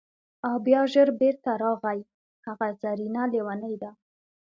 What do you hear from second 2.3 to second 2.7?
هغه